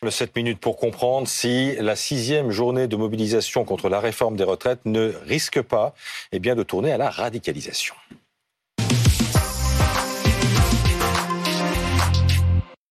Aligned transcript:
Le 0.00 0.10
7 0.10 0.36
minutes 0.36 0.60
pour 0.60 0.76
comprendre 0.76 1.26
si 1.26 1.74
la 1.76 1.96
sixième 1.96 2.52
journée 2.52 2.86
de 2.86 2.94
mobilisation 2.94 3.64
contre 3.64 3.88
la 3.88 3.98
réforme 3.98 4.36
des 4.36 4.44
retraites 4.44 4.80
ne 4.84 5.12
risque 5.26 5.60
pas 5.60 5.92
eh 6.30 6.38
de 6.38 6.62
tourner 6.62 6.92
à 6.92 6.98
la 6.98 7.10
radicalisation. 7.10 7.94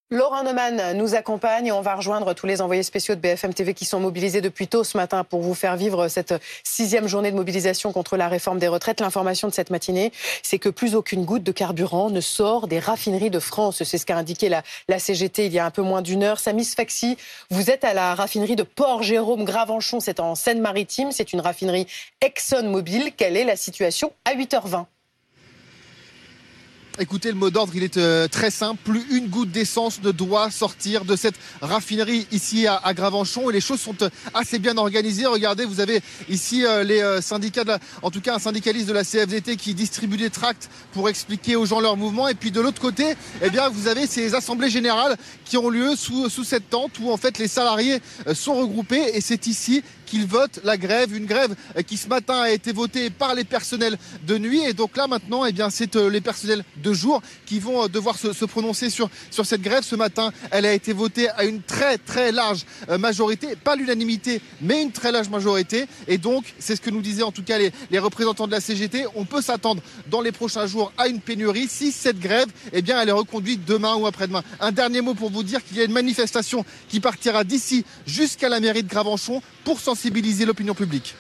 Laurent 0.10 0.42
Neumann 0.44 0.98
nous 0.98 1.16
accompagne 1.16 1.68
et 1.68 1.72
on 1.74 1.82
va 1.82 1.96
rejoindre 1.96 2.34
tous 2.34 2.46
les 2.46 2.62
envoyés 2.62 2.84
spéciaux 2.84 3.16
de 3.16 3.20
BFM 3.20 3.54
TV 3.54 3.74
qui 3.74 3.84
sont 3.84 4.00
mobilisés 4.00 4.40
depuis 4.40 4.70
tôt 4.70 4.86
ce 4.86 4.96
matin 4.96 5.26
pour 5.26 5.42
vous 5.42 5.54
faire 5.54 5.76
vivre 5.76 6.08
cette 6.08 6.34
sixième 6.64 7.10
journée 7.10 7.30
de 7.30 7.36
mobilisation 7.36 7.92
contre 7.92 8.16
la 8.16 8.30
réforme 8.30 8.58
des 8.58 8.70
retraites. 8.70 9.02
L'information 9.02 9.50
de 9.50 9.54
cette 9.54 9.70
matinée, 9.70 10.14
c'est 10.44 10.60
que 10.60 10.70
plus 10.70 10.96
aucune 10.96 11.26
goutte 11.26 11.44
de 11.44 11.52
carburant 11.52 12.10
ne 12.10 12.22
sort 12.22 12.70
des 12.70 12.80
raffineries 12.80 13.32
de 13.32 13.40
France. 13.40 13.84
C'est 13.84 13.98
ce 13.98 14.06
qu'a 14.06 14.16
indiqué 14.16 14.48
la, 14.48 14.64
CGT 14.98 15.48
il 15.48 15.52
y 15.52 15.60
a 15.60 15.66
un 15.66 15.72
peu 15.72 15.82
moins 15.82 16.02
d'une 16.02 16.24
heure. 16.24 16.40
Samis 16.40 16.72
Faxi, 16.74 17.18
vous 17.50 17.70
êtes 17.70 17.84
à 17.84 17.94
la 17.94 18.16
raffinerie 18.16 18.56
de 18.56 18.64
Port-Jérôme 18.64 19.44
Gravenchon, 19.44 20.00
c'est 20.00 20.22
en 20.22 20.36
Seine-Maritime, 20.36 21.12
c'est 21.12 21.34
une 21.34 21.42
raffinerie 21.42 21.86
ExxonMobil. 22.22 23.12
Quelle 23.18 23.36
est 23.36 23.44
la 23.44 23.58
situation 23.58 24.14
à 24.24 24.36
8h20 24.36 24.86
Écoutez, 27.00 27.30
le 27.30 27.36
mot 27.36 27.52
d'ordre, 27.52 27.74
il 27.76 27.84
est 27.84 27.98
euh, 27.98 28.28
très 28.28 28.50
simple. 28.50 28.80
Plus 28.84 29.06
une 29.12 29.28
goutte 29.28 29.52
d'essence 29.52 30.02
ne 30.02 30.10
doit 30.10 30.50
sortir 30.50 31.06
de 31.06 31.16
cette 31.16 31.36
raffinerie 31.62 32.26
ici 32.32 32.66
à, 32.66 32.92
Gravenchon. 32.96 33.52
Et 33.52 33.54
les 33.54 33.62
choses 33.62 33.80
sont 33.80 33.96
euh, 34.02 34.10
assez 34.34 34.58
bien 34.58 34.76
organisées. 34.78 35.28
Regardez, 35.28 35.66
vous 35.66 35.80
avez 35.80 36.02
ici 36.28 36.66
euh, 36.66 36.84
les 36.84 37.22
syndicats, 37.22 37.64
de 37.64 37.74
en 38.02 38.10
tout 38.10 38.20
cas 38.20 38.34
un 38.34 38.40
syndicaliste 38.40 38.88
de 38.88 38.94
la 38.94 39.04
CFDT 39.04 39.58
qui 39.58 39.76
distribue 39.76 40.18
des 40.18 40.32
tracts 40.32 40.72
pour 40.92 41.08
expliquer 41.08 41.56
aux 41.56 41.68
gens 41.68 41.82
leur 41.82 41.98
mouvement. 41.98 42.30
Et 42.30 42.34
puis 42.34 42.50
de 42.50 42.62
l'autre 42.62 42.82
côté, 42.82 43.14
eh 43.44 43.52
bien, 43.52 43.70
vous 43.70 43.88
avez 43.88 44.08
ces 44.08 44.34
assemblées 44.34 44.72
générales 44.72 45.18
qui 45.46 45.58
ont 45.58 45.70
lieu 45.70 45.96
sous, 45.96 46.30
sous 46.30 46.44
cette 46.44 46.72
tente 46.72 46.94
où 47.00 47.12
en 47.12 47.18
fait 47.18 47.38
les 47.38 47.48
salariés 47.48 48.02
sont 48.34 48.56
regroupés. 48.56 49.12
Et 49.14 49.22
c'est 49.22 49.46
ici 49.46 49.84
qu'ils 50.08 50.26
votent 50.26 50.60
la 50.64 50.78
grève, 50.78 51.16
une 51.16 51.26
grève 51.26 51.54
qui 51.86 51.98
ce 51.98 52.08
matin 52.08 52.42
a 52.42 52.50
été 52.50 52.72
votée 52.72 53.12
par 53.12 53.36
les 53.36 53.44
personnels 53.44 53.98
de 54.26 54.38
nuit. 54.38 54.64
Et 54.64 54.74
donc 54.74 54.98
là 54.98 55.06
maintenant, 55.06 55.46
eh 55.46 55.52
bien, 55.52 55.70
c'est 55.70 55.96
les 55.96 56.22
personnels 56.22 56.64
de 56.78 56.94
jours 56.94 57.22
qui 57.46 57.60
vont 57.60 57.84
euh, 57.84 57.88
devoir 57.88 58.18
se, 58.18 58.46
prononcer 58.46 58.90
sur, 58.90 59.10
cette 59.32 59.62
grève. 59.62 59.84
Ce 59.84 59.96
matin, 59.96 60.32
elle 60.52 60.66
a 60.66 60.74
été 60.74 60.94
votée 60.94 61.30
à 61.30 61.44
une 61.44 61.62
très 61.62 61.98
très 61.98 62.32
large 62.32 62.66
euh, 62.90 62.98
majorité, 62.98 63.56
pas 63.56 63.76
l'unanimité, 63.76 64.42
mais 64.62 64.82
une 64.82 64.92
très 64.92 65.12
large 65.12 65.30
majorité. 65.30 65.86
Et 66.08 66.18
donc, 66.18 66.54
c'est 66.60 66.76
ce 66.76 66.82
que 66.82 66.90
nous 66.90 67.02
disaient 67.02 67.24
en 67.24 67.32
tout 67.32 67.44
cas 67.44 67.58
les, 67.58 68.00
représentants 68.00 68.48
de 68.48 68.52
la 68.52 68.62
CGT. 68.62 69.06
On 69.16 69.26
peut 69.26 69.42
s'attendre 69.42 69.82
dans 70.10 70.22
les 70.22 70.32
prochains 70.32 70.68
jours 70.68 70.92
à 70.98 71.08
une 71.08 71.20
pénurie 71.20 71.68
si 71.68 71.92
cette 71.92 72.20
grève, 72.20 72.48
eh 72.74 72.84
elle 72.88 73.10
est 73.10 73.12
reconduite 73.12 73.66
demain 73.66 73.96
ou 73.96 74.08
après-demain. 74.08 74.44
Un 74.60 74.72
dernier 74.72 75.02
mot 75.02 75.14
pour 75.14 75.30
vous 75.30 75.44
dire 75.44 75.64
qu'il 75.64 75.78
y 75.78 75.82
a 75.82 75.84
une 75.84 75.92
manifestation 75.92 76.66
qui 76.88 77.00
partira 77.00 77.44
d'ici 77.44 77.86
jusqu'à 78.06 78.50
la 78.50 78.60
mairie 78.60 78.84
de 78.84 78.90
Gravenchon 78.90 79.42
pour 79.68 79.82
sensibiliser 79.82 80.46
l'opinion 80.46 80.74
publique. 80.74 81.14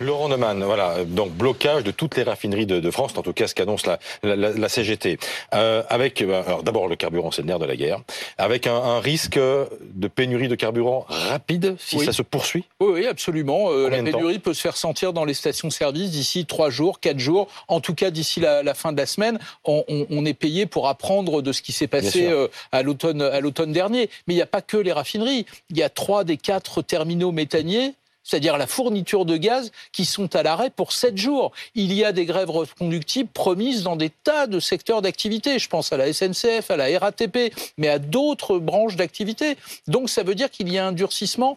Laurent 0.00 0.28
Neumann, 0.28 0.62
voilà, 0.62 1.04
donc 1.04 1.32
blocage 1.32 1.82
de 1.82 1.90
toutes 1.90 2.16
les 2.16 2.22
raffineries 2.22 2.66
de, 2.66 2.90
France, 2.90 3.12
en 3.16 3.22
tout 3.22 3.32
cas 3.32 3.48
ce 3.48 3.54
qu'annonce 3.54 3.82
la, 4.22 4.68
CGT. 4.68 5.18
Euh, 5.54 5.82
avec, 5.88 6.22
euh, 6.22 6.42
alors 6.46 6.62
d'abord 6.62 6.88
le 6.88 6.96
carburant, 6.96 7.30
c'est 7.30 7.42
le 7.42 7.48
nerf 7.48 7.58
de 7.58 7.64
la 7.64 7.76
guerre, 7.76 8.00
avec 8.36 8.66
un, 8.66 9.00
risque 9.00 9.38
de 9.38 10.08
pénurie 10.08 10.48
de 10.48 10.54
carburant 10.54 11.04
rapide 11.08 11.76
si 11.78 11.98
ça 12.00 12.12
se 12.12 12.22
poursuit? 12.22 12.64
Oui, 12.80 12.92
oui 12.92 13.06
absolument. 13.06 13.70
Euh, 13.70 13.88
la 13.88 14.02
pénurie 14.02 14.38
peut 14.38 14.54
se 14.54 14.60
faire 14.60 14.76
sentir 14.76 15.12
dans 15.12 15.24
les 15.24 15.34
stations-service 15.34 16.10
d'ici 16.10 16.46
trois 16.46 16.70
jours, 16.70 17.00
quatre 17.00 17.18
jours, 17.18 17.48
en 17.68 17.80
tout 17.80 17.94
cas 17.94 18.10
d'ici 18.10 18.40
la, 18.40 18.74
fin 18.74 18.92
de 18.92 18.98
la 18.98 19.06
semaine. 19.06 19.38
On, 19.64 20.24
est 20.24 20.34
payé 20.34 20.66
pour 20.66 20.88
apprendre 20.88 21.42
de 21.42 21.52
ce 21.52 21.62
qui 21.62 21.72
s'est 21.72 21.86
passé 21.86 22.30
à 22.72 22.82
l'automne 22.82 23.72
dernier. 23.72 24.10
Mais 24.26 24.34
il 24.34 24.36
n'y 24.36 24.42
a 24.42 24.46
pas 24.46 24.62
que 24.62 24.76
les 24.76 24.92
raffineries. 24.92 25.46
Il 25.70 25.78
y 25.78 25.82
a 25.82 25.88
trois 25.88 26.24
des 26.24 26.36
quatre 26.36 26.82
terminaux 26.82 27.32
méthaniers 27.32 27.94
c'est-à-dire 28.28 28.58
la 28.58 28.66
fourniture 28.66 29.24
de 29.24 29.38
gaz, 29.38 29.72
qui 29.90 30.04
sont 30.04 30.36
à 30.36 30.42
l'arrêt 30.42 30.68
pour 30.68 30.92
sept 30.92 31.16
jours. 31.16 31.52
Il 31.74 31.94
y 31.94 32.04
a 32.04 32.12
des 32.12 32.26
grèves 32.26 32.50
reconductibles 32.50 33.30
promises 33.30 33.82
dans 33.82 33.96
des 33.96 34.10
tas 34.10 34.46
de 34.46 34.60
secteurs 34.60 35.00
d'activité. 35.00 35.58
Je 35.58 35.68
pense 35.68 35.94
à 35.94 35.96
la 35.96 36.12
SNCF, 36.12 36.70
à 36.70 36.76
la 36.76 36.98
RATP, 36.98 37.54
mais 37.78 37.88
à 37.88 37.98
d'autres 37.98 38.58
branches 38.58 38.96
d'activité. 38.96 39.56
Donc 39.86 40.10
ça 40.10 40.24
veut 40.24 40.34
dire 40.34 40.50
qu'il 40.50 40.70
y 40.70 40.76
a 40.76 40.86
un 40.86 40.92
durcissement 40.92 41.56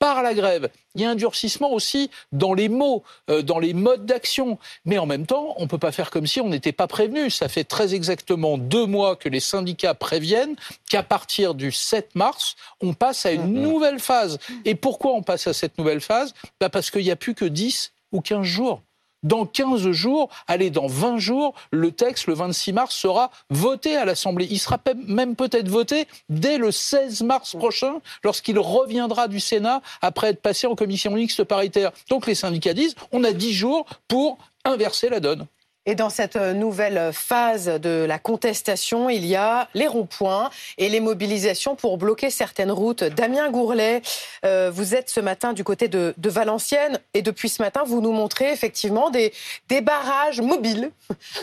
par 0.00 0.24
la 0.24 0.34
grève. 0.34 0.70
Il 0.96 1.02
y 1.02 1.04
a 1.04 1.10
un 1.10 1.14
durcissement 1.14 1.70
aussi 1.72 2.10
dans 2.32 2.54
les 2.54 2.68
mots, 2.68 3.04
euh, 3.28 3.42
dans 3.42 3.60
les 3.60 3.74
modes 3.74 4.06
d'action. 4.06 4.58
Mais 4.84 4.98
en 4.98 5.06
même 5.06 5.26
temps, 5.26 5.54
on 5.58 5.62
ne 5.62 5.68
peut 5.68 5.78
pas 5.78 5.92
faire 5.92 6.10
comme 6.10 6.26
si 6.26 6.40
on 6.40 6.48
n'était 6.48 6.72
pas 6.72 6.88
prévenu. 6.88 7.30
Ça 7.30 7.48
fait 7.48 7.62
très 7.64 7.94
exactement 7.94 8.58
deux 8.58 8.86
mois 8.86 9.14
que 9.14 9.28
les 9.28 9.38
syndicats 9.38 9.94
préviennent 9.94 10.56
qu'à 10.88 11.04
partir 11.04 11.54
du 11.54 11.70
7 11.70 12.16
mars, 12.16 12.56
on 12.80 12.94
passe 12.94 13.26
à 13.26 13.32
une 13.32 13.54
mm-hmm. 13.54 13.60
nouvelle 13.60 14.00
phase. 14.00 14.38
Et 14.64 14.74
pourquoi 14.74 15.12
on 15.12 15.22
passe 15.22 15.46
à 15.46 15.52
cette 15.52 15.78
nouvelle 15.78 16.00
phase? 16.00 16.34
Bah 16.60 16.70
Parce 16.70 16.90
qu'il 16.90 17.04
n'y 17.04 17.10
a 17.12 17.16
plus 17.16 17.34
que 17.34 17.44
10 17.44 17.92
ou 18.12 18.22
15 18.22 18.42
jours. 18.42 18.82
Dans 19.22 19.44
15 19.44 19.90
jours, 19.90 20.30
allez, 20.48 20.70
dans 20.70 20.86
20 20.86 21.18
jours, 21.18 21.54
le 21.70 21.92
texte, 21.92 22.26
le 22.26 22.34
26 22.34 22.72
mars, 22.72 22.94
sera 22.94 23.30
voté 23.50 23.96
à 23.96 24.04
l'Assemblée. 24.04 24.46
Il 24.50 24.58
sera 24.58 24.78
même 25.06 25.36
peut-être 25.36 25.68
voté 25.68 26.06
dès 26.28 26.56
le 26.56 26.72
16 26.72 27.22
mars 27.22 27.54
prochain, 27.56 28.00
lorsqu'il 28.24 28.58
reviendra 28.58 29.28
du 29.28 29.40
Sénat 29.40 29.82
après 30.00 30.28
être 30.28 30.40
passé 30.40 30.66
en 30.66 30.74
commission 30.74 31.10
mixte 31.10 31.44
paritaire. 31.44 31.92
Donc 32.08 32.26
les 32.26 32.34
syndicats 32.34 32.74
disent, 32.74 32.94
on 33.12 33.24
a 33.24 33.32
10 33.32 33.52
jours 33.52 33.86
pour 34.08 34.38
inverser 34.64 35.08
la 35.08 35.20
donne. 35.20 35.46
Et 35.86 35.94
dans 35.94 36.10
cette 36.10 36.36
nouvelle 36.36 37.10
phase 37.12 37.64
de 37.64 38.04
la 38.06 38.18
contestation, 38.18 39.08
il 39.08 39.24
y 39.24 39.34
a 39.34 39.68
les 39.72 39.86
ronds-points 39.86 40.50
et 40.76 40.90
les 40.90 41.00
mobilisations 41.00 41.74
pour 41.74 41.96
bloquer 41.96 42.28
certaines 42.28 42.70
routes. 42.70 43.02
Damien 43.02 43.50
Gourlet, 43.50 44.02
euh, 44.44 44.70
vous 44.70 44.94
êtes 44.94 45.08
ce 45.08 45.20
matin 45.20 45.54
du 45.54 45.64
côté 45.64 45.88
de, 45.88 46.14
Valenciennes 46.22 47.00
et 47.14 47.22
depuis 47.22 47.48
ce 47.48 47.62
matin, 47.62 47.82
vous 47.86 48.02
nous 48.02 48.12
montrez 48.12 48.52
effectivement 48.52 49.08
des, 49.10 49.32
barrages 49.80 50.42
mobiles 50.42 50.90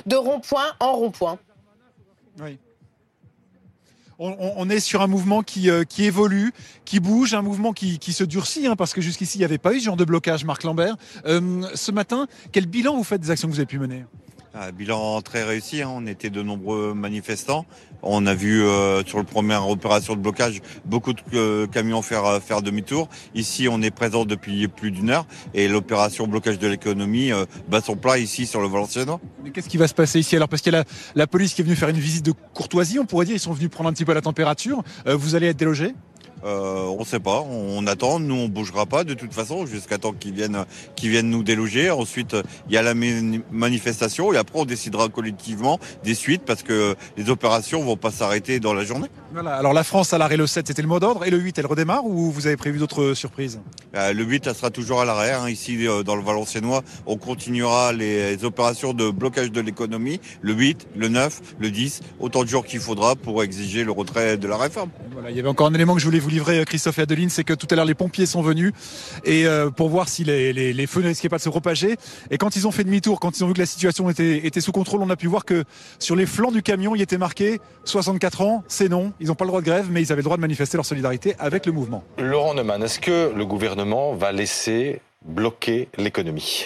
de 0.05 0.15
ronds-points 0.15 0.71
en 0.79 0.93
ronds-points. 0.93 1.39
Oui. 2.39 2.59
On, 4.19 4.67
est 4.69 4.79
sur 4.79 5.03
un 5.03 5.07
mouvement 5.07 5.43
qui, 5.43 5.69
euh, 5.69 5.83
qui, 5.83 6.05
évolue, 6.05 6.51
qui 6.85 6.99
bouge, 6.99 7.35
un 7.35 7.43
mouvement 7.43 7.71
qui, 7.71 7.99
se 7.99 8.23
durcit, 8.23 8.65
hein, 8.65 8.75
parce 8.75 8.93
que 8.93 9.01
jusqu'ici, 9.01 9.37
il 9.37 9.41
n'y 9.41 9.45
avait 9.45 9.59
pas 9.59 9.73
eu 9.73 9.79
ce 9.79 9.85
genre 9.85 9.95
de 9.95 10.05
blocage, 10.05 10.43
Marc 10.43 10.63
Lambert. 10.63 10.95
Euh, 11.25 11.67
ce 11.75 11.91
matin, 11.91 12.27
quel 12.51 12.65
bilan 12.65 12.95
vous 12.95 13.03
faites 13.03 13.21
des 13.21 13.29
actions 13.29 13.47
que 13.47 13.53
vous 13.53 13.59
avez 13.59 13.67
pu 13.67 13.77
mener? 13.77 14.05
Un 14.59 14.71
bilan 14.71 15.21
très 15.21 15.43
réussi, 15.43 15.81
hein. 15.81 15.89
on 15.93 16.05
était 16.05 16.29
de 16.29 16.41
nombreux 16.41 16.93
manifestants. 16.93 17.65
On 18.01 18.25
a 18.27 18.33
vu 18.33 18.63
euh, 18.63 19.03
sur 19.05 19.17
la 19.17 19.23
première 19.23 19.67
opération 19.67 20.15
de 20.15 20.21
blocage 20.21 20.61
beaucoup 20.85 21.13
de 21.13 21.21
euh, 21.33 21.67
camions 21.67 22.01
faire 22.01 22.25
euh, 22.25 22.39
faire 22.39 22.61
demi-tour. 22.61 23.09
Ici, 23.33 23.67
on 23.69 23.81
est 23.81 23.91
présent 23.91 24.25
depuis 24.25 24.67
plus 24.67 24.91
d'une 24.91 25.09
heure 25.09 25.25
et 25.53 25.67
l'opération 25.67 26.27
blocage 26.27 26.59
de 26.59 26.67
l'économie 26.67 27.31
bat 27.67 27.81
son 27.81 27.95
plat 27.95 28.17
ici 28.17 28.45
sur 28.45 28.61
le 28.61 28.67
Valenciennois. 28.67 29.19
Mais 29.43 29.51
qu'est-ce 29.51 29.69
qui 29.69 29.77
va 29.77 29.87
se 29.87 29.93
passer 29.93 30.19
ici 30.19 30.35
alors? 30.35 30.49
Parce 30.49 30.61
qu'il 30.61 30.73
y 30.73 30.75
a 30.75 30.79
la, 30.79 30.85
la, 31.15 31.27
police 31.27 31.53
qui 31.53 31.61
est 31.61 31.63
venue 31.63 31.75
faire 31.75 31.89
une 31.89 31.99
visite 31.99 32.25
de 32.25 32.33
courtoisie, 32.53 32.99
on 32.99 33.05
pourrait 33.05 33.25
dire, 33.25 33.35
ils 33.35 33.39
sont 33.39 33.53
venus 33.53 33.69
prendre 33.69 33.89
un 33.89 33.93
petit 33.93 34.05
peu 34.05 34.13
la 34.13 34.21
température. 34.21 34.83
vous 35.05 35.35
allez 35.35 35.47
être 35.47 35.57
délogé 35.57 35.93
euh, 36.43 36.83
on 36.83 36.99
ne 36.99 37.05
sait 37.05 37.19
pas, 37.19 37.41
on 37.41 37.85
attend, 37.87 38.19
nous 38.19 38.35
on 38.35 38.47
bougera 38.47 38.85
pas 38.85 39.03
de 39.03 39.13
toute 39.13 39.33
façon 39.33 39.65
jusqu'à 39.65 39.97
temps 39.97 40.13
qu'ils 40.13 40.33
viennent, 40.33 40.65
qu'ils 40.95 41.09
viennent 41.09 41.29
nous 41.29 41.43
déloger. 41.43 41.89
Ensuite, 41.89 42.35
il 42.67 42.73
y 42.73 42.77
a 42.77 42.81
la 42.81 42.93
manifestation 42.93 44.33
et 44.33 44.37
après 44.37 44.59
on 44.59 44.65
décidera 44.65 45.09
collectivement 45.09 45.79
des 46.03 46.15
suites 46.15 46.43
parce 46.45 46.63
que 46.63 46.95
les 47.17 47.29
opérations 47.29 47.83
vont 47.83 47.97
pas 47.97 48.11
s'arrêter 48.11 48.59
dans 48.59 48.73
la 48.73 48.83
journée. 48.83 49.07
Voilà. 49.33 49.55
Alors 49.55 49.73
la 49.73 49.83
France 49.83 50.13
à 50.13 50.17
l'arrêt 50.17 50.37
le 50.37 50.47
7, 50.47 50.67
c'était 50.67 50.81
le 50.81 50.87
mot 50.87 50.99
d'ordre 50.99 51.25
et 51.25 51.29
le 51.29 51.37
8, 51.37 51.57
elle 51.59 51.65
redémarre 51.65 52.05
ou 52.05 52.31
vous 52.31 52.47
avez 52.47 52.57
prévu 52.57 52.79
d'autres 52.79 53.13
surprises? 53.13 53.59
Euh, 53.95 54.13
Le 54.13 54.23
8, 54.23 54.47
elle 54.47 54.55
sera 54.55 54.69
toujours 54.69 55.01
à 55.01 55.05
l'arrêt. 55.05 55.33
Hein. 55.33 55.49
Ici, 55.49 55.87
euh, 55.87 56.03
dans 56.03 56.15
le 56.15 56.21
Valenciennois, 56.21 56.83
on 57.05 57.17
continuera 57.17 57.93
les 57.93 58.43
opérations 58.43 58.93
de 58.93 59.09
blocage 59.09 59.51
de 59.51 59.61
l'économie 59.61 60.19
le 60.41 60.53
8, 60.53 60.87
le 60.95 61.07
9, 61.07 61.41
le 61.59 61.71
10, 61.71 62.01
autant 62.19 62.43
de 62.43 62.47
jours 62.47 62.65
qu'il 62.65 62.79
faudra 62.79 63.15
pour 63.15 63.43
exiger 63.43 63.83
le 63.83 63.91
retrait 63.91 64.37
de 64.37 64.47
la 64.47 64.57
réforme. 64.57 64.89
Voilà, 65.11 65.31
il 65.31 65.37
y 65.37 65.39
avait 65.39 65.49
encore 65.49 65.67
un 65.67 65.73
élément 65.73 65.95
que 65.95 65.99
je 65.99 66.05
voulais 66.05 66.19
vous 66.19 66.29
livrer, 66.29 66.63
Christophe 66.65 66.99
et 66.99 67.01
Adeline, 67.03 67.29
c'est 67.29 67.43
que 67.43 67.53
tout 67.53 67.67
à 67.69 67.75
l'heure 67.75 67.85
les 67.85 67.95
pompiers 67.95 68.25
sont 68.25 68.41
venus 68.41 68.71
et 69.23 69.45
euh, 69.45 69.69
pour 69.69 69.89
voir 69.89 70.09
si 70.09 70.23
les, 70.23 70.87
feux 70.87 71.01
ne 71.01 71.07
risquaient 71.07 71.29
pas 71.29 71.37
de 71.37 71.41
se 71.41 71.49
propager. 71.49 71.95
Et 72.31 72.37
quand 72.37 72.55
ils 72.55 72.67
ont 72.67 72.71
fait 72.71 72.83
demi-tour, 72.83 73.19
quand 73.19 73.37
ils 73.37 73.43
ont 73.43 73.47
vu 73.47 73.53
que 73.53 73.59
la 73.59 73.65
situation 73.65 74.09
était, 74.09 74.45
était 74.45 74.61
sous 74.61 74.71
contrôle, 74.71 75.01
on 75.01 75.09
a 75.09 75.15
pu 75.15 75.27
voir 75.27 75.45
que 75.45 75.63
sur 75.99 76.15
les 76.15 76.25
flancs 76.25 76.51
du 76.51 76.61
camion, 76.61 76.95
il 76.95 77.01
était 77.01 77.17
marqué 77.17 77.59
64 77.85 78.41
ans, 78.41 78.63
c'est 78.67 78.89
non. 78.89 79.13
Ils 79.19 79.27
n'ont 79.27 79.35
pas 79.35 79.45
le 79.45 79.49
droit 79.49 79.61
de 79.61 79.65
grève, 79.65 79.87
mais 79.89 80.01
ils 80.01 80.11
avaient 80.11 80.21
le 80.21 80.25
droit 80.25 80.37
de 80.37 80.41
manifester 80.41 80.77
leur 80.77 80.85
solidarité 80.85 81.35
avec 81.39 81.65
le 81.65 81.71
mouvement. 81.71 82.03
Laurent 82.17 82.53
Neumann, 82.53 82.83
est-ce 82.83 82.99
que 82.99 83.33
le 83.35 83.45
gouvernement 83.45 84.13
va 84.13 84.31
laisser 84.31 85.01
bloquer 85.25 85.89
l'économie? 85.97 86.65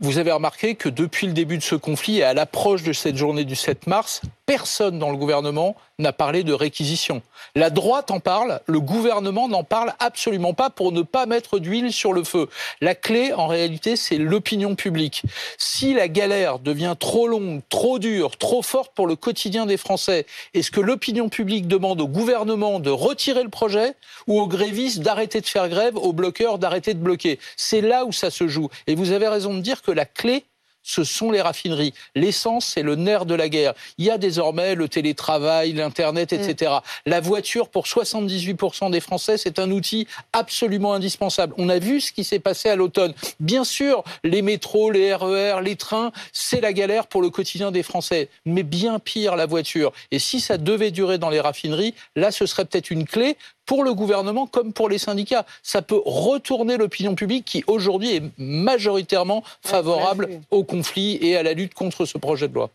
Vous 0.00 0.18
avez 0.18 0.32
remarqué 0.32 0.74
que 0.74 0.88
depuis 0.88 1.28
le 1.28 1.32
début 1.32 1.56
de 1.56 1.62
ce 1.62 1.76
conflit 1.76 2.18
et 2.18 2.24
à 2.24 2.34
l'approche 2.34 2.82
de 2.82 2.92
cette 2.92 3.16
journée 3.16 3.44
du 3.44 3.54
7 3.54 3.86
mars, 3.86 4.22
personne 4.46 4.98
dans 4.98 5.10
le 5.10 5.16
gouvernement 5.16 5.76
n'a 5.98 6.12
parlé 6.12 6.42
de 6.42 6.52
réquisition. 6.52 7.22
La 7.54 7.70
droite 7.70 8.10
en 8.10 8.20
parle, 8.20 8.60
le 8.66 8.80
gouvernement 8.80 9.48
n'en 9.48 9.64
parle 9.64 9.94
absolument 10.00 10.54
pas 10.54 10.70
pour 10.70 10.92
ne 10.92 11.02
pas 11.02 11.26
mettre 11.26 11.58
d'huile 11.58 11.92
sur 11.92 12.12
le 12.12 12.24
feu. 12.24 12.48
La 12.80 12.94
clé, 12.94 13.32
en 13.32 13.46
réalité, 13.46 13.96
c'est 13.96 14.18
l'opinion 14.18 14.74
publique. 14.74 15.22
Si 15.56 15.94
la 15.94 16.08
galère 16.08 16.58
devient 16.58 16.96
trop 16.98 17.28
longue, 17.28 17.62
trop 17.68 17.98
dure, 17.98 18.36
trop 18.36 18.62
forte 18.62 18.92
pour 18.94 19.06
le 19.06 19.16
quotidien 19.16 19.66
des 19.66 19.76
Français, 19.76 20.26
est-ce 20.52 20.70
que 20.70 20.80
l'opinion 20.80 21.28
publique 21.28 21.68
demande 21.68 22.00
au 22.00 22.08
gouvernement 22.08 22.80
de 22.80 22.90
retirer 22.90 23.42
le 23.42 23.50
projet 23.50 23.94
ou 24.26 24.40
aux 24.40 24.48
grévistes 24.48 25.00
d'arrêter 25.00 25.40
de 25.40 25.46
faire 25.46 25.68
grève, 25.68 25.96
aux 25.96 26.12
bloqueurs 26.12 26.58
d'arrêter 26.58 26.94
de 26.94 26.98
bloquer? 26.98 27.38
C'est 27.56 27.80
là 27.80 28.04
où 28.04 28.12
ça 28.12 28.30
se 28.30 28.48
joue. 28.48 28.68
Et 28.86 28.94
vous 28.94 29.12
avez 29.12 29.28
raison 29.28 29.54
de 29.54 29.60
dire 29.60 29.82
que 29.82 29.92
la 29.92 30.04
clé, 30.06 30.44
ce 30.84 31.02
sont 31.02 31.32
les 31.32 31.40
raffineries. 31.40 31.94
L'essence, 32.14 32.66
c'est 32.66 32.82
le 32.82 32.94
nerf 32.94 33.26
de 33.26 33.34
la 33.34 33.48
guerre. 33.48 33.74
Il 33.98 34.04
y 34.04 34.10
a 34.10 34.18
désormais 34.18 34.76
le 34.76 34.88
télétravail, 34.88 35.72
l'Internet, 35.72 36.32
etc. 36.32 36.74
La 37.06 37.20
voiture, 37.20 37.68
pour 37.68 37.86
78% 37.86 38.90
des 38.90 39.00
Français, 39.00 39.36
c'est 39.38 39.58
un 39.58 39.70
outil 39.72 40.06
absolument 40.32 40.92
indispensable. 40.94 41.54
On 41.58 41.68
a 41.68 41.78
vu 41.78 42.00
ce 42.00 42.12
qui 42.12 42.22
s'est 42.22 42.38
passé 42.38 42.68
à 42.68 42.76
l'automne. 42.76 43.14
Bien 43.40 43.64
sûr, 43.64 44.04
les 44.22 44.42
métros, 44.42 44.90
les 44.90 45.14
RER, 45.14 45.60
les 45.62 45.76
trains, 45.76 46.12
c'est 46.32 46.60
la 46.60 46.72
galère 46.72 47.06
pour 47.06 47.22
le 47.22 47.30
quotidien 47.30 47.72
des 47.72 47.82
Français. 47.82 48.28
Mais 48.44 48.62
bien 48.62 48.98
pire, 48.98 49.36
la 49.36 49.46
voiture. 49.46 49.92
Et 50.10 50.18
si 50.18 50.40
ça 50.40 50.58
devait 50.58 50.90
durer 50.90 51.18
dans 51.18 51.30
les 51.30 51.40
raffineries, 51.40 51.94
là, 52.14 52.30
ce 52.30 52.44
serait 52.46 52.66
peut-être 52.66 52.90
une 52.90 53.06
clé 53.06 53.36
pour 53.66 53.84
le 53.84 53.94
gouvernement 53.94 54.46
comme 54.46 54.72
pour 54.72 54.88
les 54.88 54.98
syndicats. 54.98 55.46
Ça 55.62 55.82
peut 55.82 56.00
retourner 56.04 56.76
l'opinion 56.76 57.14
publique 57.14 57.44
qui 57.44 57.64
aujourd'hui 57.66 58.14
est 58.16 58.22
majoritairement 58.38 59.42
favorable 59.62 60.28
au 60.50 60.64
conflit 60.64 61.18
et 61.20 61.36
à 61.36 61.42
la 61.42 61.52
lutte 61.52 61.74
contre 61.74 62.04
ce 62.04 62.18
projet 62.18 62.48
de 62.48 62.54
loi. 62.54 62.70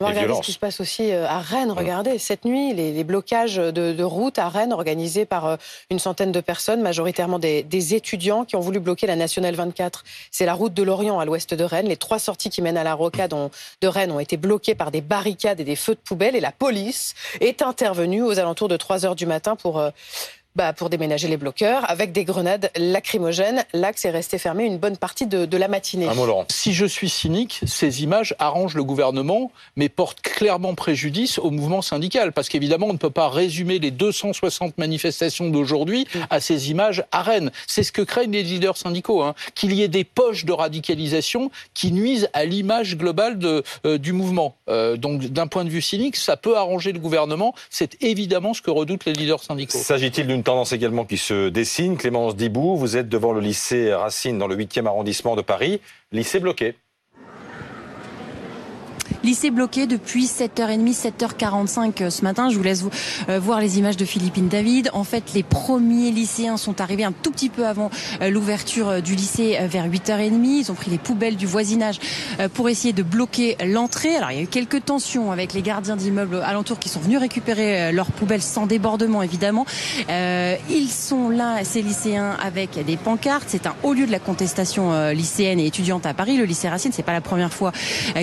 Regarder 0.00 0.34
ce 0.34 0.42
qui 0.42 0.52
se 0.52 0.60
passe 0.60 0.78
aussi 0.78 1.10
euh, 1.10 1.26
à 1.26 1.40
Rennes. 1.40 1.72
Regardez, 1.72 2.18
cette 2.18 2.44
nuit, 2.44 2.72
les, 2.72 3.02
blocages 3.02 3.56
de, 3.56 4.02
routes 4.04 4.38
à 4.38 4.48
Rennes 4.48 4.72
organisés 4.72 5.24
par 5.24 5.46
euh, 5.46 5.56
une 5.90 5.98
centaine 5.98 6.30
de 6.30 6.40
personnes, 6.40 6.82
majoritairement 6.82 7.40
des, 7.40 7.94
étudiants 7.94 8.44
qui 8.44 8.54
ont 8.54 8.60
voulu 8.60 8.78
bloquer 8.78 9.08
la 9.08 9.16
Nationale 9.16 9.56
24. 9.56 10.04
C'est 10.30 10.46
la 10.46 10.54
route 10.54 10.72
de 10.72 10.84
Lorient 10.84 11.18
à 11.18 11.24
l'ouest 11.24 11.52
de 11.52 11.64
Rennes. 11.64 11.88
Les 11.88 11.96
trois 11.96 12.20
sorties 12.20 12.48
qui 12.48 12.62
mènent 12.62 12.76
à 12.76 12.84
la 12.84 12.94
rocade 12.94 13.34
de 13.80 13.88
Rennes 13.88 14.12
ont 14.12 14.20
été 14.20 14.36
bloquées 14.36 14.76
par 14.76 14.92
des 14.92 15.00
barricades 15.00 15.58
et 15.58 15.64
des 15.64 15.74
feux 15.74 15.96
de 15.96 16.00
poubelle 16.00 16.36
et 16.36 16.40
la 16.40 16.52
police 16.52 17.16
est 17.40 17.60
intervenue 17.60 18.22
aux 18.22 18.38
alentours 18.38 18.68
de 18.68 18.76
3 18.76 19.04
heures 19.04 19.16
du 19.16 19.26
matin 19.26 19.56
pour 19.56 19.80
euh, 19.80 19.90
bah, 20.56 20.72
pour 20.72 20.90
déménager 20.90 21.28
les 21.28 21.36
bloqueurs 21.36 21.88
avec 21.88 22.10
des 22.10 22.24
grenades 22.24 22.70
lacrymogènes. 22.76 23.64
L'axe 23.72 24.04
est 24.04 24.10
resté 24.10 24.38
fermé 24.38 24.64
une 24.64 24.78
bonne 24.78 24.96
partie 24.96 25.26
de, 25.26 25.56
la 25.56 25.68
matinée. 25.68 26.08
Si 26.48 26.72
je 26.72 26.84
suis 26.84 27.08
cynique, 27.08 27.60
ces 27.66 28.02
images 28.02 28.34
arrangent 28.38 28.74
le 28.74 28.82
gouvernement, 28.82 29.52
mais 29.76 29.88
portent 29.88 30.20
clairement 30.20 30.74
préjudice 30.74 31.38
au 31.38 31.50
mouvement 31.50 31.82
syndical. 31.82 32.32
Parce 32.32 32.48
qu'évidemment, 32.48 32.86
on 32.86 32.92
ne 32.92 32.98
peut 32.98 33.10
pas 33.10 33.28
résumer 33.28 33.78
les 33.78 33.90
260 33.90 34.78
manifestations 34.78 35.48
d'aujourd'hui 35.48 36.06
à 36.30 36.40
ces 36.40 36.70
images 36.70 37.04
à 37.12 37.22
Rennes. 37.22 37.52
C'est 37.66 37.84
ce 37.84 37.92
que 37.92 38.02
craignent 38.02 38.32
les 38.32 38.42
leaders 38.42 38.76
syndicaux, 38.76 39.22
hein. 39.22 39.34
qu'il 39.54 39.72
y 39.72 39.82
ait 39.82 39.88
des 39.88 40.04
poches 40.04 40.44
de 40.44 40.52
radicalisation 40.52 41.50
qui 41.74 41.92
nuisent 41.92 42.28
à 42.32 42.44
l'image 42.44 42.96
globale 42.96 43.38
de, 43.38 43.62
euh, 43.86 43.98
du 43.98 44.12
mouvement. 44.12 44.56
Euh, 44.68 44.96
donc, 44.96 45.20
d'un 45.26 45.46
point 45.46 45.64
de 45.64 45.70
vue 45.70 45.82
cynique, 45.82 46.16
ça 46.16 46.36
peut 46.36 46.56
arranger 46.56 46.92
le 46.92 46.98
gouvernement. 46.98 47.54
C'est 47.70 48.02
évidemment 48.02 48.54
ce 48.54 48.62
que 48.62 48.70
redoutent 48.70 49.04
les 49.04 49.12
leaders 49.12 49.42
syndicaux. 49.42 49.78
S'agit-il 49.78 50.26
d'une 50.26 50.37
tendance 50.42 50.72
également 50.72 51.04
qui 51.04 51.18
se 51.18 51.48
dessine. 51.48 51.96
Clémence 51.96 52.36
Dibou, 52.36 52.76
vous 52.76 52.96
êtes 52.96 53.08
devant 53.08 53.32
le 53.32 53.40
lycée 53.40 53.94
Racine 53.94 54.38
dans 54.38 54.46
le 54.46 54.56
8e 54.56 54.86
arrondissement 54.86 55.36
de 55.36 55.42
Paris. 55.42 55.80
Lycée 56.12 56.40
bloqué. 56.40 56.74
Lycée 59.28 59.50
bloqué 59.50 59.86
depuis 59.86 60.24
7h30, 60.24 60.96
7h45 60.96 62.02
euh, 62.02 62.08
ce 62.08 62.22
matin. 62.22 62.48
Je 62.48 62.56
vous 62.56 62.62
laisse 62.62 62.82
euh, 63.28 63.38
voir 63.38 63.60
les 63.60 63.78
images 63.78 63.98
de 63.98 64.06
Philippine 64.06 64.48
David. 64.48 64.88
En 64.94 65.04
fait, 65.04 65.34
les 65.34 65.42
premiers 65.42 66.10
lycéens 66.10 66.56
sont 66.56 66.80
arrivés 66.80 67.04
un 67.04 67.12
tout 67.12 67.30
petit 67.30 67.50
peu 67.50 67.66
avant 67.66 67.90
euh, 68.22 68.30
l'ouverture 68.30 69.02
du 69.02 69.14
lycée 69.14 69.58
vers 69.68 69.86
8h30. 69.86 70.42
Ils 70.46 70.72
ont 70.72 70.74
pris 70.74 70.90
les 70.90 70.96
poubelles 70.96 71.36
du 71.36 71.44
voisinage 71.44 71.98
pour 72.54 72.70
essayer 72.70 72.94
de 72.94 73.02
bloquer 73.02 73.58
l'entrée. 73.66 74.16
Alors, 74.16 74.30
il 74.30 74.38
y 74.38 74.40
a 74.40 74.44
eu 74.44 74.46
quelques 74.46 74.86
tensions 74.86 75.30
avec 75.30 75.52
les 75.52 75.60
gardiens 75.60 75.96
d'immeubles 75.96 76.40
alentours 76.42 76.78
qui 76.78 76.88
sont 76.88 77.00
venus 77.00 77.18
récupérer 77.18 77.92
leurs 77.92 78.10
poubelles 78.10 78.40
sans 78.40 78.64
débordement, 78.64 79.22
évidemment. 79.22 79.66
Ils 80.08 80.88
sont 80.88 81.28
là, 81.28 81.64
ces 81.64 81.82
lycéens, 81.82 82.34
avec 82.42 82.82
des 82.82 82.96
pancartes. 82.96 83.48
C'est 83.48 83.66
un 83.66 83.74
haut 83.82 83.92
lieu 83.92 84.06
de 84.06 84.12
la 84.12 84.20
contestation 84.20 85.10
lycéenne 85.10 85.60
et 85.60 85.66
étudiante 85.66 86.06
à 86.06 86.14
Paris. 86.14 86.38
Le 86.38 86.44
lycée 86.44 86.68
Racine, 86.68 86.92
c'est 86.92 87.02
pas 87.02 87.12
la 87.12 87.20
première 87.20 87.52
fois 87.52 87.72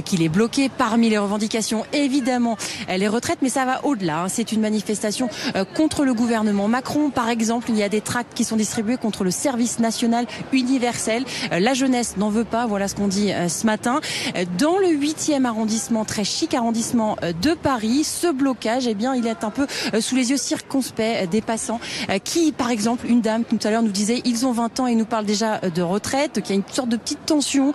qu'il 0.04 0.24
est 0.24 0.30
bloqué 0.30 0.69
Parmi 0.95 1.09
les 1.09 1.18
revendications, 1.18 1.83
évidemment, 1.92 2.56
les 2.88 3.09
retraites, 3.09 3.39
mais 3.42 3.50
ça 3.50 3.65
va 3.65 3.83
au-delà. 3.83 4.21
Hein. 4.21 4.30
C'est 4.30 4.53
une 4.53 4.62
manifestation 4.62 5.27
euh, 5.57 5.65
contre 5.65 6.06
le 6.06 6.13
gouvernement 6.13 6.69
Macron. 6.69 7.09
Par 7.09 7.27
exemple, 7.27 7.69
il 7.69 7.75
y 7.77 7.83
a 7.83 7.89
des 7.89 8.00
tracts 8.00 8.33
qui 8.33 8.45
sont 8.45 8.56
distribués 8.56 8.95
contre 8.95 9.25
le 9.25 9.31
service 9.31 9.80
national 9.80 10.25
universel. 10.53 11.25
Euh, 11.51 11.59
la 11.59 11.74
jeunesse 11.74 12.15
n'en 12.15 12.30
veut 12.30 12.45
pas, 12.45 12.65
voilà 12.65 12.88
ce 12.88 12.95
qu'on 12.95 13.09
dit 13.09 13.33
euh, 13.33 13.50
ce 13.50 13.65
matin. 13.65 14.00
Dans 14.57 14.77
le 14.77 14.88
8e 14.88 15.44
arrondissement, 15.44 16.06
très 16.06 16.24
chic 16.24 16.53
arrondissement 16.53 17.18
de 17.42 17.53
Paris, 17.56 18.06
ce 18.06 18.31
blocage, 18.31 18.88
eh 18.88 18.94
bien, 18.94 19.15
il 19.15 19.27
est 19.27 19.44
un 19.44 19.50
peu 19.50 19.68
sous 20.00 20.15
les 20.15 20.30
yeux 20.30 20.38
circonspects 20.38 21.27
des 21.30 21.42
passants 21.42 21.81
qui, 22.24 22.53
par 22.53 22.69
exemple, 22.69 23.06
une 23.07 23.19
dame 23.19 23.44
tout 23.44 23.59
à 23.65 23.69
l'heure 23.69 23.83
nous 23.83 23.92
disait, 23.92 24.21
ils 24.24 24.45
ont 24.45 24.53
20 24.53 24.80
ans 24.80 24.88
et 24.88 24.95
nous 24.95 25.03
parlent 25.03 25.25
déjà 25.25 25.59
de 25.59 25.81
retraite, 25.81 26.42
qu'il 26.42 26.51
y 26.51 26.53
a 26.53 26.56
une 26.56 26.74
sorte 26.74 26.89
de 26.89 26.97
petite 26.97 27.25
tension 27.25 27.74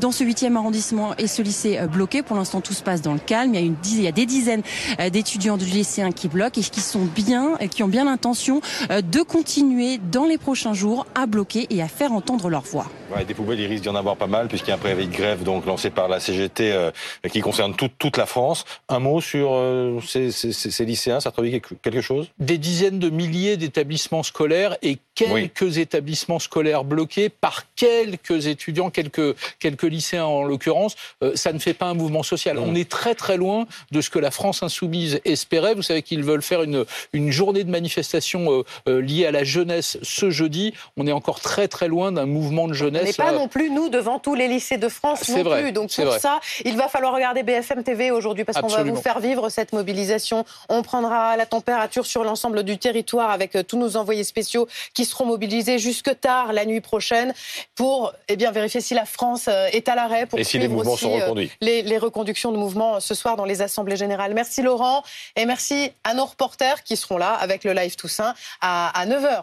dans 0.00 0.12
ce 0.12 0.24
8e 0.24 0.56
arrondissement 0.56 1.10
et 1.18 1.26
ce 1.26 1.42
lycée 1.42 1.78
bloqué. 1.90 2.22
Pour 2.22 2.36
l'instant, 2.36 2.61
tout 2.62 2.72
se 2.72 2.82
passe 2.82 3.02
dans 3.02 3.12
le 3.12 3.18
calme. 3.18 3.54
Il 3.54 3.60
y 3.60 3.62
a, 3.62 3.66
une, 3.66 3.76
il 3.84 4.02
y 4.02 4.08
a 4.08 4.12
des 4.12 4.26
dizaines 4.26 4.62
euh, 5.00 5.10
d'étudiants 5.10 5.56
du 5.56 5.64
lycéen 5.64 6.12
qui 6.12 6.28
bloquent 6.28 6.60
et 6.60 6.64
qui 6.64 6.80
sont 6.80 7.04
bien, 7.04 7.56
qui 7.70 7.82
ont 7.82 7.88
bien 7.88 8.04
l'intention 8.04 8.60
euh, 8.90 9.02
de 9.02 9.20
continuer 9.20 9.98
dans 9.98 10.24
les 10.24 10.38
prochains 10.38 10.74
jours 10.74 11.06
à 11.14 11.26
bloquer 11.26 11.66
et 11.70 11.82
à 11.82 11.88
faire 11.88 12.12
entendre 12.12 12.48
leur 12.48 12.62
voix. 12.62 12.86
des 13.26 13.34
poubelles, 13.34 13.60
il 13.60 13.66
risque 13.66 13.82
d'y 13.82 13.88
en 13.88 13.94
avoir 13.94 14.16
pas 14.16 14.26
mal 14.26 14.48
puisqu'il 14.48 14.68
y 14.68 14.72
a 14.72 14.76
un 14.76 14.78
préavis 14.78 15.06
de 15.06 15.12
grève 15.12 15.42
donc 15.42 15.66
lancé 15.66 15.90
par 15.90 16.08
la 16.08 16.20
CGT 16.20 16.72
euh, 16.72 16.90
qui 17.30 17.40
concerne 17.40 17.74
toute, 17.74 17.92
toute 17.98 18.16
la 18.16 18.26
France. 18.26 18.64
Un 18.88 18.98
mot 18.98 19.20
sur 19.20 19.52
ces, 20.06 20.84
lycéens, 20.84 21.20
ça 21.20 21.30
traduit 21.30 21.60
quelque 21.82 22.00
chose? 22.00 22.30
Des 22.38 22.58
dizaines 22.58 22.98
de 22.98 23.10
milliers 23.10 23.56
d'établissements 23.56 24.22
scolaires 24.22 24.76
et 24.82 24.98
quelques 25.14 25.78
établissements 25.78 26.38
scolaires 26.38 26.84
bloqués 26.84 27.28
par 27.28 27.64
quelques 27.74 28.46
étudiants, 28.46 28.90
quelques, 28.90 29.36
quelques 29.58 29.82
lycéens 29.82 30.24
en 30.24 30.44
l'occurrence. 30.44 30.96
ça 31.34 31.52
ne 31.52 31.58
fait 31.58 31.74
pas 31.74 31.86
un 31.86 31.94
mouvement 31.94 32.22
social. 32.22 32.41
On 32.50 32.74
est 32.74 32.88
très 32.88 33.14
très 33.14 33.36
loin 33.36 33.66
de 33.90 34.00
ce 34.00 34.10
que 34.10 34.18
la 34.18 34.30
France 34.30 34.62
insoumise 34.62 35.20
espérait. 35.24 35.74
Vous 35.74 35.82
savez 35.82 36.02
qu'ils 36.02 36.24
veulent 36.24 36.42
faire 36.42 36.62
une, 36.62 36.84
une 37.12 37.30
journée 37.30 37.64
de 37.64 37.70
manifestation 37.70 38.52
euh, 38.52 38.62
euh, 38.88 39.00
liée 39.00 39.26
à 39.26 39.30
la 39.30 39.44
jeunesse 39.44 39.98
ce 40.02 40.30
jeudi. 40.30 40.74
On 40.96 41.06
est 41.06 41.12
encore 41.12 41.40
très 41.40 41.68
très 41.68 41.88
loin 41.88 42.12
d'un 42.12 42.26
mouvement 42.26 42.68
de 42.68 42.72
jeunesse. 42.72 43.04
Mais 43.04 43.12
pas 43.12 43.32
euh, 43.32 43.38
non 43.38 43.48
plus 43.48 43.70
nous 43.70 43.88
devant 43.88 44.18
tous 44.18 44.34
les 44.34 44.48
lycées 44.48 44.78
de 44.78 44.88
France 44.88 45.28
non 45.28 45.42
vrai, 45.42 45.62
plus. 45.62 45.72
Donc 45.72 45.94
pour 45.94 46.14
ça, 46.14 46.40
il 46.64 46.76
va 46.76 46.88
falloir 46.88 47.14
regarder 47.14 47.42
BFM 47.42 47.82
TV 47.84 48.10
aujourd'hui 48.10 48.44
parce 48.44 48.60
qu'on 48.60 48.68
va 48.68 48.82
vous 48.82 48.96
faire 48.96 49.20
vivre 49.20 49.48
cette 49.48 49.72
mobilisation. 49.72 50.44
On 50.68 50.82
prendra 50.82 51.36
la 51.36 51.46
température 51.46 52.06
sur 52.06 52.24
l'ensemble 52.24 52.62
du 52.62 52.78
territoire 52.78 53.30
avec 53.30 53.56
tous 53.66 53.78
nos 53.78 53.96
envoyés 53.96 54.24
spéciaux 54.24 54.68
qui 54.94 55.04
seront 55.04 55.26
mobilisés 55.26 55.78
jusque 55.78 56.18
tard 56.20 56.52
la 56.52 56.64
nuit 56.64 56.80
prochaine 56.80 57.34
pour 57.74 58.12
eh 58.28 58.36
bien 58.36 58.50
vérifier 58.50 58.80
si 58.80 58.94
la 58.94 59.04
France 59.04 59.48
est 59.48 59.88
à 59.88 59.94
l'arrêt 59.94 60.26
pour 60.26 60.38
et 60.38 60.44
si 60.44 60.58
les 60.58 60.68
mouvements 60.68 60.96
sont 60.96 61.12
reconduits. 61.12 61.50
Les, 61.60 61.82
les 61.82 61.98
de 62.32 62.56
mouvements 62.56 63.00
ce 63.00 63.14
soir 63.14 63.36
dans 63.36 63.44
les 63.44 63.62
assemblées 63.62 63.96
générales. 63.96 64.34
Merci 64.34 64.62
Laurent 64.62 65.02
et 65.36 65.44
merci 65.46 65.92
à 66.04 66.14
nos 66.14 66.24
reporters 66.24 66.82
qui 66.82 66.96
seront 66.96 67.18
là 67.18 67.32
avec 67.32 67.64
le 67.64 67.72
live 67.72 67.94
Toussaint 67.96 68.34
à 68.60 69.04
9h. 69.06 69.42